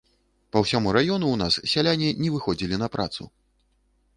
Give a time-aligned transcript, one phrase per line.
[0.55, 3.29] Па ўсяму раёну ў нас сяляне не выходзілі на працу.